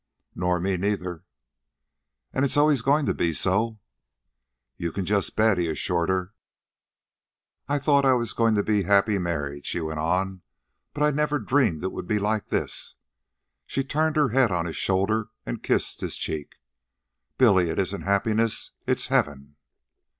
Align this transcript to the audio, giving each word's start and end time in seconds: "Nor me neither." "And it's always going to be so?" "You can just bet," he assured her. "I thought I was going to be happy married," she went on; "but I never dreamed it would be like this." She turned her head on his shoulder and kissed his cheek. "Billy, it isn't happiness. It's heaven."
"Nor 0.33 0.59
me 0.59 0.77
neither." 0.77 1.25
"And 2.33 2.43
it's 2.43 2.57
always 2.57 2.81
going 2.81 3.05
to 3.05 3.13
be 3.13 3.33
so?" 3.33 3.77
"You 4.75 4.91
can 4.91 5.05
just 5.05 5.35
bet," 5.35 5.59
he 5.59 5.67
assured 5.67 6.09
her. 6.09 6.33
"I 7.67 7.77
thought 7.77 8.03
I 8.03 8.13
was 8.13 8.33
going 8.33 8.55
to 8.55 8.63
be 8.63 8.81
happy 8.81 9.19
married," 9.19 9.67
she 9.67 9.79
went 9.79 9.99
on; 9.99 10.41
"but 10.95 11.03
I 11.03 11.11
never 11.11 11.37
dreamed 11.37 11.83
it 11.83 11.91
would 11.91 12.07
be 12.07 12.17
like 12.17 12.47
this." 12.47 12.95
She 13.67 13.83
turned 13.83 14.15
her 14.15 14.29
head 14.29 14.49
on 14.49 14.65
his 14.65 14.75
shoulder 14.75 15.29
and 15.45 15.61
kissed 15.61 16.01
his 16.01 16.17
cheek. 16.17 16.55
"Billy, 17.37 17.69
it 17.69 17.77
isn't 17.77 18.01
happiness. 18.01 18.71
It's 18.87 19.05
heaven." 19.05 19.55